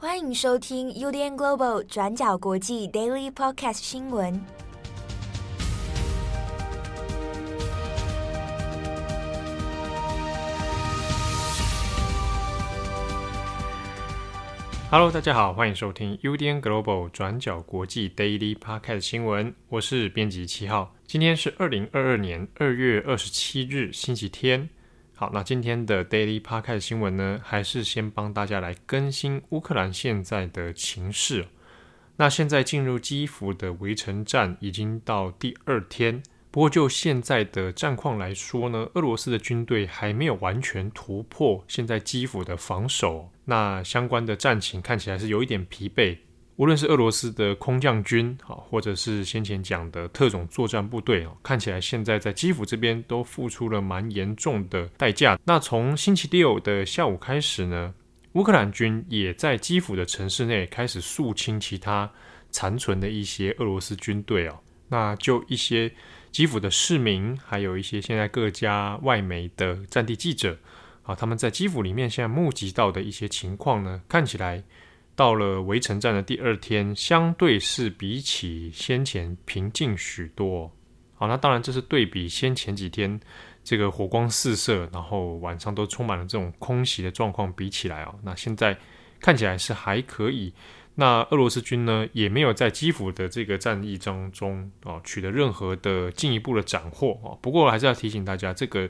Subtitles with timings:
[0.00, 4.40] 欢迎收听 UDN Global 转角国际 Daily Podcast 新闻。
[14.88, 19.52] Hello，大家好，欢迎收听 UDN Global 转角国际 Daily Podcast 新闻。
[19.68, 24.70] 我是编辑七号，今天是二零二二年二月二十七日，星期天。
[25.20, 31.48] 好，那今天的 Daily Podcast 新闻呢，还是先帮大家来更新乌克兰现在的情势。
[32.18, 46.18] 那现在进入基辅的围城战已经到第二天，不过就现在的战况来说呢，俄罗斯的军队还没有完全突破现在基辅的防守，那相关的战情看起来是有一点疲惫。
[46.58, 55.38] 无论是俄罗斯的空降军啊，或者是先前讲的特种作战部队，看起来现在在基辅这边都付出了蛮严重的代价。
[55.44, 57.94] 那从星期六的下午开始呢，
[58.32, 62.10] 乌克兰军也在基辅的城市内开始肃清其他
[62.50, 64.58] 残存的一些俄罗斯军队哦。
[64.88, 65.88] 那就一些
[66.32, 70.58] 基辅的市民，还有一些现在各家外媒的战地记者，
[71.04, 74.64] 啊，他们在基辅里面现在目击到的一些情况呢，看起来。
[75.18, 80.70] 到了围城战的第二天，相对是比起先前平静许多。
[81.16, 83.18] 好，那当然这是对比先前几天
[83.64, 88.78] 这个火光四射，然后晚上都充满了这种空袭的状况比起来哦，那现在
[89.18, 90.54] 看起来是还可以。
[90.94, 97.36] 那俄罗斯军呢，也没有在基辅的这个战役当中哦取得任何的进一步的斩获哦。
[97.42, 98.88] 不过还是要提醒大家，这个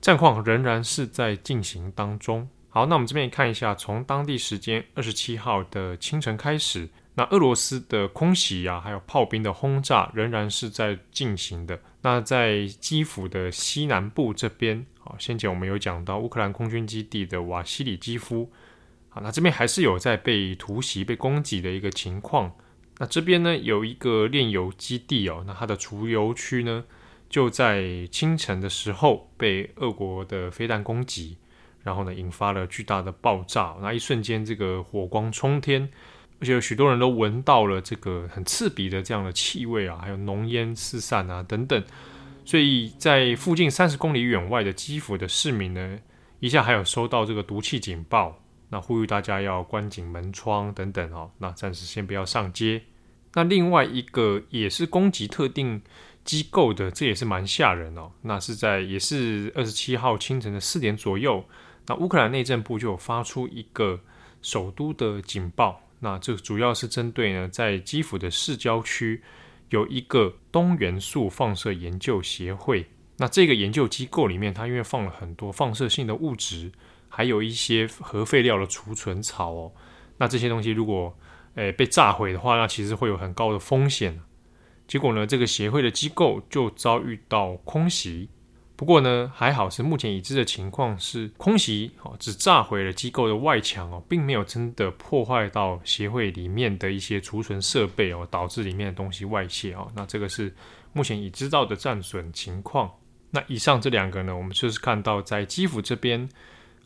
[0.00, 2.48] 战况仍然是在进行当中。
[2.72, 11.80] 好，那我们这边看一下，从当地时间二十七号的清晨开始，那俄罗斯的空袭啊，还有炮兵的轰炸仍然是在进行的。
[12.02, 18.52] 那在基辅的西南部这边，啊，先前我们有讲到乌克兰空军基地的瓦西里基夫，
[19.08, 22.52] 好，那这边还是有在被突袭、被攻击的一个情况。
[22.98, 26.84] 那这边呢，有一个炼油基地哦，那它的储油区呢，
[27.28, 31.36] 就在清晨的时候被俄国的飞弹攻击。
[31.82, 35.88] 然后呢，引发了巨大的爆炸，那一瞬间，这个火光冲天，
[36.38, 41.82] 而且有许多人都闻到了这个很刺鼻的这样的气味啊，还有浓烟四散啊等等，
[42.44, 45.98] 所以在附近三十公里远外的基辅的市民呢，
[46.38, 52.82] 一下还有收到这个毒气警报，那呼吁大家要关紧门窗等等哦，那暂时先不要上街。
[53.34, 55.80] 那另外一个也是攻击特定
[56.24, 61.44] 机构的，这也是蛮吓人哦，那是在也是二十七号清晨的四点左右。
[61.86, 64.00] 那乌克兰内政部就有发出一个
[64.42, 69.22] 首都的警报，那这主要是针对呢，在基辅的市郊区
[69.70, 72.86] 有一个东元素放射研究协会。
[73.16, 76.72] 那这个研究机构里面，它因为放了很多放射性的物质，
[77.08, 79.72] 还有一些核废料的储存槽哦。
[80.16, 81.14] 那这些东西如果
[81.56, 84.20] 诶被炸毁的话，那其实会有很高的风险。
[84.86, 88.28] 结果呢，这个协会的机构就遭遇到空袭。
[88.80, 99.86] 不过呢，还好是目前已知的情况是空袭哦，只炸毁了机构的外墙哦，并没有真的破坏到协会里面的一些储存设备哦，导致里面的东西外泄哦。
[99.94, 100.50] 那这个是
[100.94, 102.90] 目前已知道的战损情况。
[103.30, 106.26] 那以上这两个呢，我们就是看到在基辅这边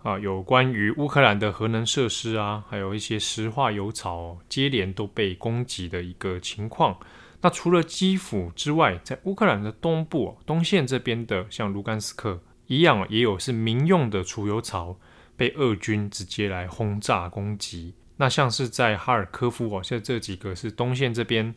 [0.02, 6.98] 啊，有关于乌克兰的核能设施啊，还有一些石化油草，接连都被攻击的一个情况。
[7.44, 14.98] 那除了基辅之外，在乌克兰的东部东线这边的，像卢甘斯克一样，也有是民用的储油槽
[15.36, 17.92] 被俄军直接来轰炸攻击。
[18.16, 21.54] 那像是在哈尔科夫哦，像这几个是东线这边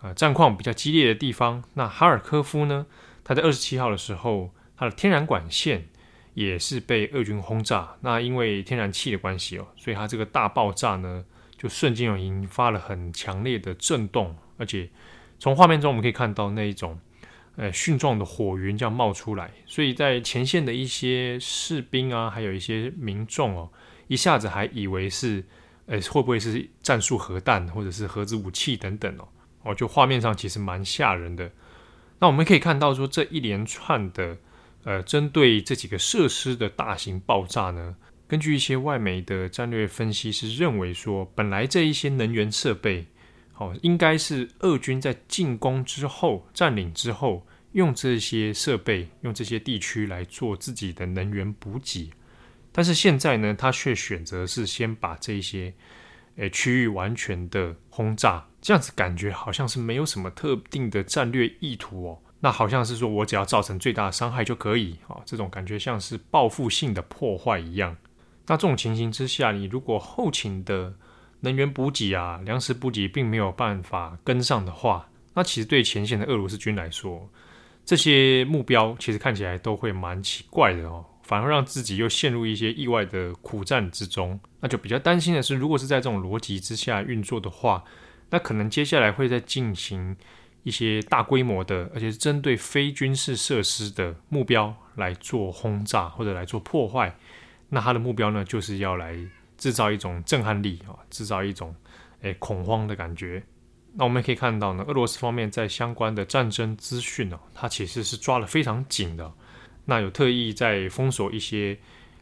[0.00, 1.62] 啊、呃、战况比较激烈的地方。
[1.74, 2.86] 那哈尔科夫呢，
[3.22, 5.86] 它在二十七号的时候，它的天然管线
[6.32, 7.96] 也是被俄军轰炸。
[8.00, 11.26] 那因为天然气的关系哦，所以它这个大爆炸呢，
[11.58, 14.88] 就瞬间有引发了很强烈的震动，而且。
[15.38, 16.98] 从画面中我们可以看到那一种，
[17.56, 23.70] 呃，蕈状的火云这样冒出来，所以在前线的一些士兵啊，还有一些民众哦，
[24.08, 25.44] 一下子还以为是，
[25.86, 29.28] 呃，会不会是战术核弹或者是核子武器等等哦，
[29.62, 31.50] 哦，就画面上其实蛮吓人的。
[32.18, 34.38] 那我们可以看到说，这一连串的，
[34.84, 37.96] 呃，针对这几个设施的大型爆炸呢，
[38.26, 43.06] 根据一些外媒的战略分析是认为说，本来这一些能源设备。
[43.58, 52.10] 哦，应该是俄军在进攻之后、占领之后，用这些设备、用这些地区来做自己的能源补给。
[52.70, 55.72] 但是现在呢，他却选择是先把这些
[56.36, 62.18] 诶区域完全的轰炸，这样子感觉好像是没有什么特定的战略意图哦。
[62.40, 67.96] 那好像是说我只要造成最大的伤害就可以啊，这种感觉像是报复性的破坏一样。
[68.46, 70.94] 那这种情形之下，你如果后勤的
[71.40, 77.28] 能源补给啊、粮食补给并没有办法跟上的话，那其实对前线的俄罗斯军来说，
[77.84, 84.40] 这些目标其实看起来都会蛮奇怪的哦，反而让自己又陷入一些意外的苦战之中。
[84.60, 87.84] 那就比较担心的是，如果是在这种逻辑之下运作的话，
[88.30, 90.16] 那可能接下来会再进行
[90.64, 97.14] 一些大规模的，而且是针对非军事设施的目标来做轰炸或者来做破坏。
[97.68, 99.16] 那他的目标呢，就是要来
[99.56, 101.74] 制造一种震撼力啊，制造一种
[102.22, 103.42] 诶恐慌的感觉。
[103.94, 109.32] 那我们也可以看到呢，俄罗斯方面在相关的战争资讯呢，它其实是抓得非常紧的。
[109.84, 111.78] 那有特意在封锁一些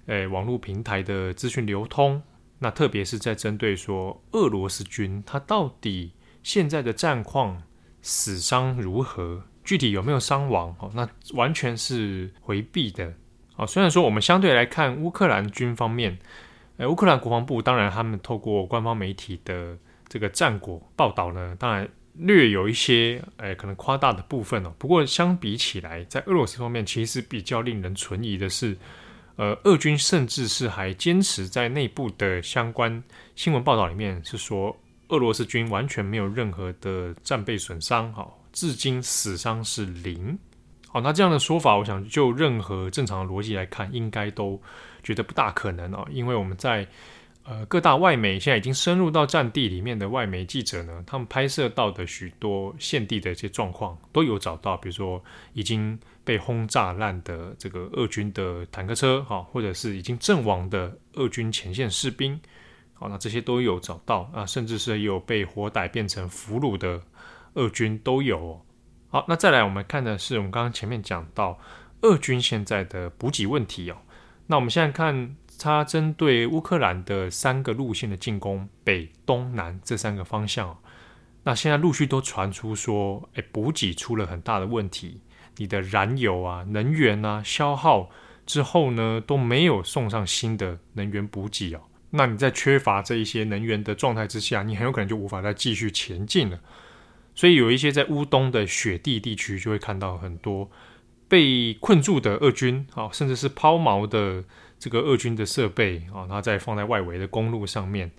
[0.07, 2.23] 诶、网络平台的资讯流通。
[2.61, 7.63] 那特别是在针对说俄罗斯军，它到底现在的战况
[8.01, 10.75] 死伤如何，具体有没有伤亡？
[10.79, 13.13] 哦，那完全是回避的。
[13.57, 16.19] 哦，虽然说我们相对来看乌克兰军方面，
[16.77, 19.77] 呃，乌克兰国防部当然他们透过官方媒体的。
[20.07, 24.73] 这个战果报道呢，当然略有一些诶可能夸大的部分哦。
[24.79, 28.77] 不过相比起来，在俄罗斯方面，其实比较令人存疑的是，
[29.35, 33.03] 呃，俄军甚至是还坚持在内部的相关
[33.35, 34.77] 新闻报道里面是说，
[35.09, 40.39] 俄罗斯军完全没有任何的战备损伤，哈，至今死伤是零。
[40.91, 44.63] 好，那这样的说法，我想就任何正常的逻辑来看，应该都
[45.05, 46.85] 觉得不大可能哦，因为我们在。
[47.47, 55.23] 呃，各大外媒现在已经深入到战地里面的外媒记者呢，他们拍摄到的许多现地的一些状况都有找到，比如说
[55.53, 62.41] 已经被轰炸烂的这个俄军的坦克车，哈，或者是已经阵亡的俄军前线士兵，
[62.95, 66.99] 好，那这些都有找到啊，甚至是有被活逮变成俘虏的
[67.53, 68.59] 俄军都有。
[69.11, 71.59] 好，那再来我们看的是我们刚刚前面讲到
[72.01, 73.99] 俄军现在的补给问题哦，
[74.47, 75.37] 那我们现在看。
[75.57, 80.77] 它针对乌克兰的三个路线的进攻，北、东、南这三个方向，
[81.45, 85.21] 那现在陆续都传出说，诶，补给出了很大的问题，
[85.57, 88.11] 你的燃油啊、能源啊消耗
[88.45, 91.81] 之后呢，都没有送上新的能源补给哦。
[92.11, 96.59] 那你在缺乏这一些能源的状态之下，你很有可能就无法再继续前进了。
[97.37, 100.69] 所以有一些在乌东的雪地地区，就会看到很多
[101.35, 104.45] 被困住的俄军啊，甚至是抛锚的。
[104.77, 108.11] 这个俄军的设备啊，它在放在外围的公路上面，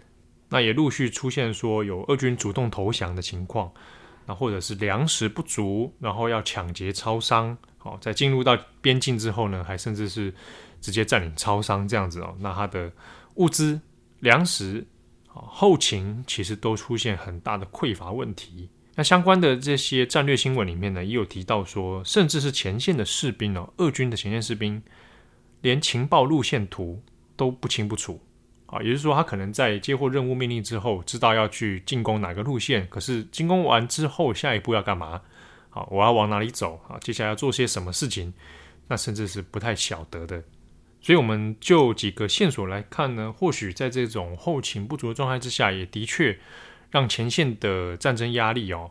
[0.50, 3.72] 那也陆续出现说有俄军主动投降的情况，
[4.26, 10.34] 那或者是粮食不足，然后要抢劫超商，好，在进入到边境之后呢，还甚至是
[10.82, 12.92] 直接占领超商这样子哦，那它的
[13.36, 13.80] 物资、
[14.22, 14.84] 粮食、
[15.28, 18.68] 后勤其实都出现很大的匮乏问题。
[18.96, 24.82] 那相关的这些战略新闻里面呢，也有提到说，甚至是前线的士兵哦，俄军的前线士兵。
[25.62, 27.02] 连情报路线图
[27.36, 28.22] 都不清不楚
[28.68, 35.22] 啊，也就是说，他可能在接获任务命令之后，知道要去进攻哪个路线，可是进攻完之后，下一步要干嘛？
[35.72, 36.80] 好，我要往哪里走？
[36.88, 38.32] 啊，接下来要做些什么事情？
[38.90, 40.44] 那甚至是不太晓得的。
[41.02, 46.38] 所以，我们就几个线索来看呢，或许在这种后勤不足的状态之下，也的确
[46.96, 48.90] 让前线的战争压力哦，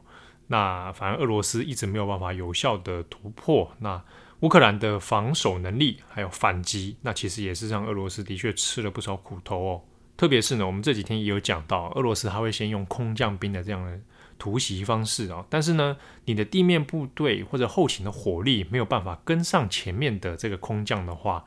[0.48, 3.74] 那反而俄罗斯一直没有办法有效的突破。
[3.78, 4.04] 那
[4.40, 9.80] 乌克兰的防守能力还有反击，那其实也是让俄罗斯的确吃了不少苦头哦。
[10.18, 13.98] 特别是呢，我们这几天也有讲到，俄罗斯还会先用空降兵的这样的
[14.38, 15.42] 突袭方式啊。
[15.48, 15.96] 但是呢，
[16.26, 21.42] 你的地面部队或者后勤的火力没有办法跟上前面的这个空降的话，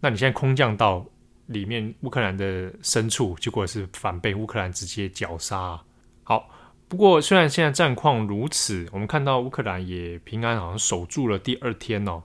[0.00, 1.04] 那你现在空降到
[1.46, 5.80] 里面乌克兰的深处，结果是反被乌克兰直接绞杀。
[6.24, 6.48] 好。
[6.88, 12.22] 不过，虽然现在战况如此，我们看到乌克兰也平安好像守住了第二天哦。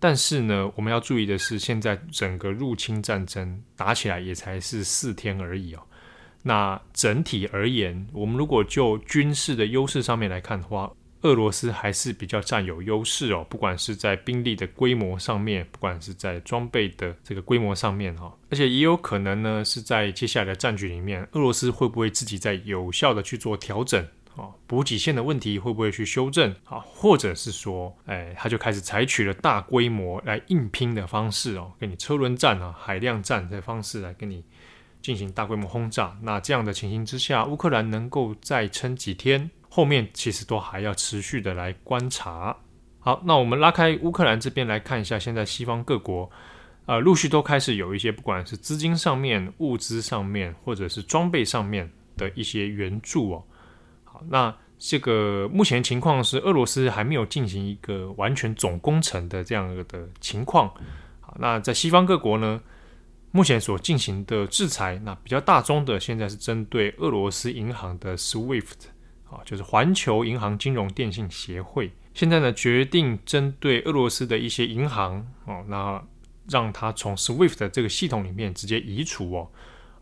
[0.00, 5.82] 但是呢，我们要注意的是，现在整个入侵战争打起来也才是四天而已哦。
[6.42, 10.90] 那整体而言，我们如果就军事的优势上面来看的话，
[11.22, 24.06] 俄罗斯还是比较占有优势哦，不管是在兵力的规模上面，不管是在装备的这个规模上面哈，而且也有可能呢是在接下来的战局里面，俄罗斯会不会自己在有效的去做调整
[24.36, 24.50] 啊？
[24.66, 26.78] 补给线的问题会不会去修正啊？
[26.78, 34.44] 或者是说，哎，他就开始采取了大规模来硬拼的方式哦，跟你车轮战啊、海量战的方式来跟你
[35.00, 36.16] 进行大规模轰炸。
[36.22, 39.50] 那这样的情形之下，乌克兰能够再撑几天？
[39.76, 42.56] 后面其实都还要持续的来观察。
[42.98, 46.30] 好，那我们拉开乌克兰这边来看一下，现在西方各国，
[46.86, 53.44] 呃，陆续都开始有一些不管是资金上面、物资上面，或者是装备上面的一些援助哦。
[54.04, 60.70] 好，那这个目前情况是，俄罗斯还没有进行一个完全总工程的这样的情况。
[61.20, 62.58] 好，那在西方各国呢，
[63.30, 68.88] 目前所进行的制裁，那比较大宗的现在是针对俄罗斯银行的 SWIFT，
[69.30, 71.90] 啊，就是环球银行金融电信协会。
[72.14, 76.02] 现在呢，决定针对俄罗斯的一些银行，哦，那
[76.48, 79.50] 让它从 SWIFT 这个系统里面直接移除哦。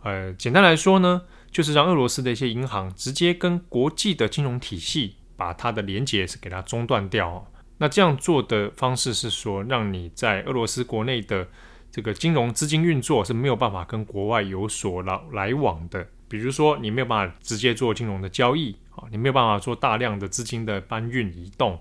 [0.02, 7.46] 呃，简单来说呢，就是让俄罗斯的一些银行直接跟国际的金融体系把它的连接是给它中断掉哦。
[7.78, 11.48] 那这样做的方式是说，让你在俄罗斯国内的
[11.90, 21.80] 这个金融资金运作是没有办法跟国外有所来来往的，比如说你没有办法直接做金融的交易啊，你没有办法做大量的资金的搬运移动，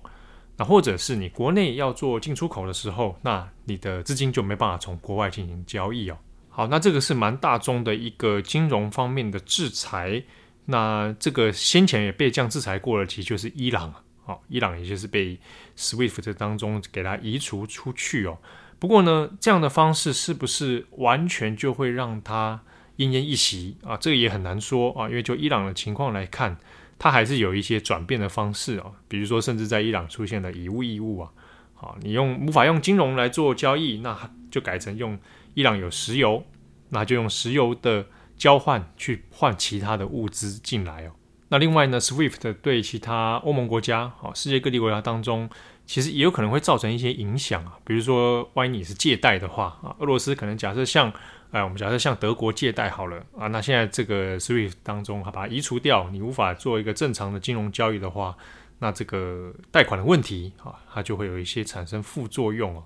[0.57, 6.17] 那或者是你国内要做进出口的时候，那你的资金就没办法从国外进行交易哦。
[6.49, 10.23] 好，那这个是蛮大宗的一个金融方面的制裁，
[10.65, 13.91] 那这个先前也被这样制裁过了，其实就是伊朗，
[14.23, 15.39] 好，伊朗也就是被
[15.75, 18.37] SWIFT 当中给它移除出去哦。
[18.77, 22.61] 不过呢，这样的方式是不是完全就会让它
[22.97, 23.97] 奄奄一息啊？
[23.97, 26.55] 这个也很难说啊，因为就伊朗的情况来看，
[27.03, 31.29] 它还是有一些转变的方式啊，比如说甚至在伊朗出现了以物易物啊，
[31.73, 34.17] 好，你用无法用金融来做交易，那
[34.49, 35.19] 就改成用
[35.53, 36.45] 伊朗有石油，
[36.91, 38.05] 那就用石油的
[38.37, 41.11] 交换去换其他的物资进来哦。
[41.49, 45.49] 那另外呢，SWIFT 对其他欧盟国家啊，世界各地国家当中。
[45.85, 51.11] 其实也有可能会造成一些影响啊，比如说，万一你是借贷的话啊，俄罗斯可能假设像，
[51.53, 58.35] 哎，我们假设向德国借贷好了啊，那现在这个 SWIFT 当中，把它移除掉，你无法做一个正常的金融交易的话，
[58.79, 62.83] 那这个贷款的问题啊，它就会有一些产生副作用哦。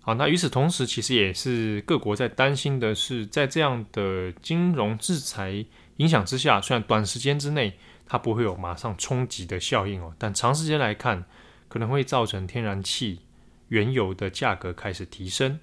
[0.00, 5.64] 好，那与此同时，其实也是各国在担心的是，在这样的金融制裁
[5.96, 7.72] 影响之下，虽然短时间之内
[8.06, 11.24] 它不会有马上冲击的效应哦，但长时间来看。
[11.70, 13.20] 可能会造成天然气、
[13.68, 15.60] 原油的价格开始提升，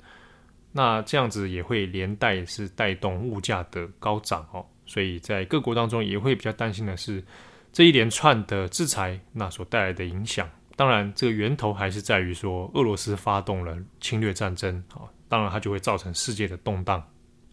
[0.77, 4.65] 那这样子也会连带是带动物价的高涨哦。
[4.85, 7.23] 所以在各国当中也会比较担心的是
[7.71, 10.49] 这一连串的制裁那所带来的影响。
[10.75, 17.01] 当然，这个源头还是在于说俄罗斯发动了侵略战争啊，当然它就会造成世界的动荡。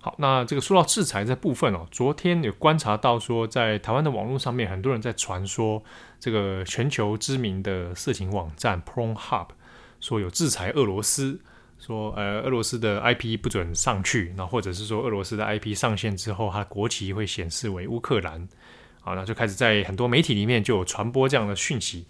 [0.01, 5.81] 好，那这个说到制裁这部分哦，昨天有观察到说，在台湾的网络上面，很多人在传说
[6.19, 9.47] 这个全球知名的色情网站 Pornhub
[10.01, 11.41] 说有制裁俄罗斯，
[11.85, 18.49] 说呃俄罗斯的 IP 不准上去，那或者是说俄罗斯的 IP 上线之后，它国旗会显示为乌克兰，
[19.01, 22.07] 好，那就开始在很多媒体里面就有传播这样的讯息。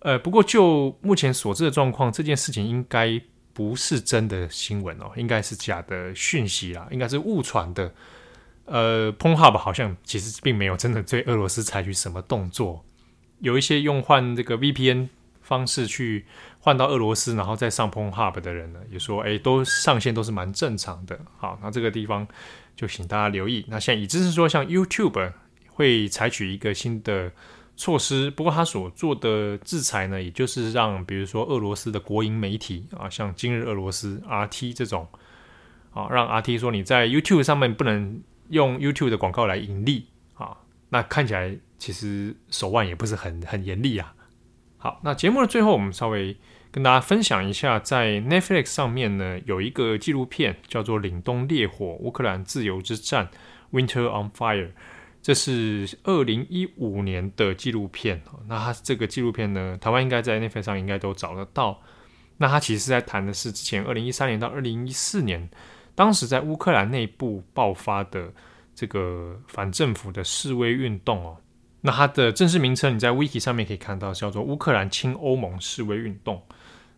[0.00, 3.20] 呃，不过就目前所知的状况，这件事情应该。
[3.56, 7.94] 不是真的新闻哦，应该是假的讯息啦，应该是误传的。
[8.64, 12.84] 呃 p o n h u b 好像其实并没有真的对俄罗斯采取什么动作，
[13.38, 15.06] 有一些用换这个 VPN
[15.44, 16.26] 方式去
[16.58, 21.16] 换到俄罗斯，然后再上 p o n Hub 的人呢，也说哎，都上线都是蛮正常的。
[21.38, 22.26] 好，那这个地方
[22.74, 23.64] 就请大家留意。
[23.68, 25.32] 那现在已知是说，像 YouTube
[25.68, 27.30] 会采取一个新的。
[27.76, 35.08] 措施，不过他所做的制裁呢，也就是让比如说俄罗斯的国营媒体啊，像今日俄罗斯 RT 这种
[35.92, 40.56] 啊，让 RT 说你在 YouTube 上面不能用 YouTube 的广告来盈利啊，
[40.88, 44.14] 那看起来其实手腕也不是很很严厉啊。
[44.84, 46.36] 好，那节目的最后，我们稍微
[46.70, 53.26] 跟大家分享一下，在 Netflix 上面呢，有一个纪录片叫做《凛冬烈火：乌克兰自由之战》
[53.74, 54.72] （Winter on Fire）。
[55.22, 61.80] 这是二零一五年的纪录片，那它这个纪录片呢，台湾应该在 Netflix 上应该都找得到。
[62.36, 65.48] 那它其实在谈的是之前二零一三年到二零一四年，
[65.94, 68.30] 当时在乌克兰内部爆发的
[68.74, 71.38] 这个反政府的示威运动哦。
[71.84, 76.42] 那它的正式名称你在 Wiki 上面可以看到，叫做乌克兰亲欧盟示威运动。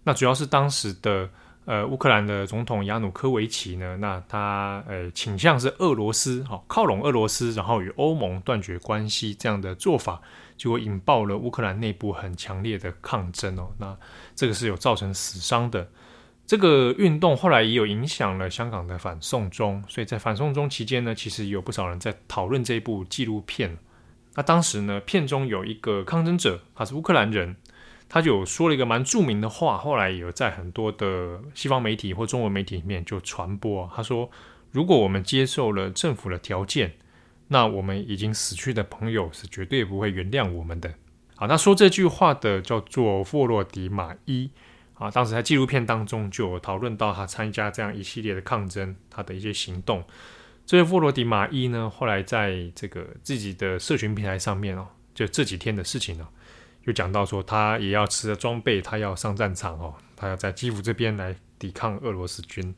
[0.05, 1.28] 那主要是当时的。
[1.66, 10.23] 呃，乌克兰的总统亚努科维奇呢，那他呃倾向是俄罗斯，好靠拢俄罗斯，然后与欧盟断绝关系这样的做法，
[10.57, 13.69] 结果引爆了乌克兰内部很强烈的抗争哦。
[13.78, 13.97] 那
[14.37, 15.88] 这个是有造成死伤的。
[16.47, 23.76] 这个运动后来也有影响了香港的反送中，所以在反送中期间呢，其实有不少人在讨论这部纪录片。
[24.37, 27.57] 那当时呢，片中有一个抗争者，他是乌克兰人。
[28.09, 33.90] 他就说了一个蛮著名的话，后来有在很多的西方媒体或中文媒体里面就传播。
[33.93, 34.31] 他说
[34.71, 36.93] ：“如果我们接受了政府的条件，
[37.49, 40.95] 那我们已经死去的朋友是绝对不会原谅我们的。”
[41.35, 44.50] 好，那说这句话的叫做弗洛迪马伊
[44.95, 50.05] 啊，当时在纪录片当中就有讨论到他参加这样一系列的抗争，他的一些行动。
[50.66, 56.26] 这位弗罗迪马伊呢，后来在这个自己的社群平台上面哦，就这几天的事情呢。
[56.85, 62.75] 就讲到说，他也要持着装备，他要上战场哦，他要在基辅这边来抵抗俄罗斯军。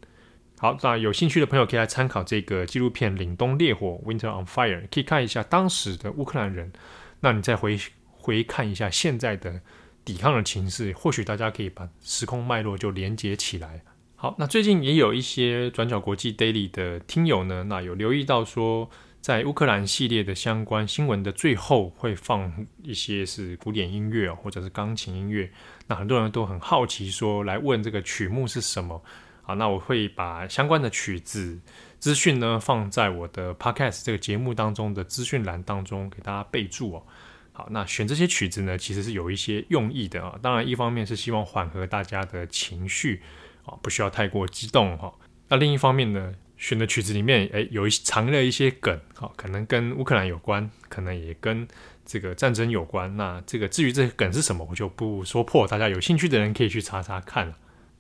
[0.59, 6.73] 好，那有兴趣的朋友可以来参考这个纪录片《凛冬烈火》（Winter on Fire），可以看一下当时的乌克兰人。
[7.21, 7.79] 那你再回
[8.11, 9.61] 回看一下现在的
[10.05, 13.83] 抵抗的情势，或许大家可以把时空脉络就连接起来。
[14.21, 25.49] 好，那最近也有一些转角国际 Daily 的听友呢，那有留意到说，在乌克兰系列的相关新闻的最后会放一些是古典音乐或者是钢琴音乐。
[25.87, 29.01] 那很多人都很好奇说，来问这个曲目是什么？
[29.43, 31.61] 好，那我会把相关的曲子
[32.01, 37.07] 资讯呢放在我的 Podcast 这个节目当中的资讯栏当中，给大家备注哦。
[37.53, 40.37] 好，那选这些曲子呢，其实是有一些用意的啊。
[40.43, 43.23] 当然，一方面是希望缓和大家的情绪
[43.69, 45.13] 啊，不需要太过激动哈。
[45.49, 51.67] 那另一方面呢，选的曲子里面，诶，有一藏了一些梗，好，可能跟乌克兰有关，可能也跟
[52.05, 53.17] 这个战争有关。
[53.17, 57.57] 那这个至于这个梗是什么，我就不说破，大家有兴趣的人可以去查查看了。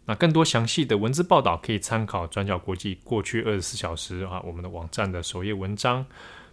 [0.06, 6.06] 那更多详细的文字报道可以参考转角国际过去二十四小时啊，我们的网站的首页文章。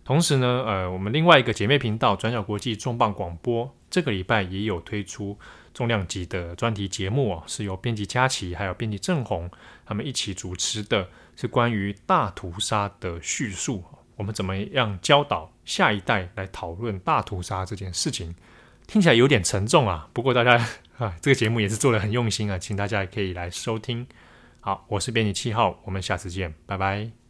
[0.05, 5.37] 同时呢，呃，我们另外一个姐妹频道转角国际重磅广播，这个礼拜也有推出
[5.73, 9.49] 重量级的专题节目哦，是由编辑佳琪还有编辑郑红
[9.85, 13.83] 他们一起主持的，是关于大屠杀的叙述。
[14.15, 18.35] 我们怎么样教导下一代来讨论大屠杀这件事情？
[18.87, 20.65] 听起来有点沉重啊，不过大家。
[20.97, 24.07] 啊，这个节目也是做得很用心啊，请大家也可以来收听。
[24.61, 27.24] 好，我是编辑七号，我们下次见，拜拜。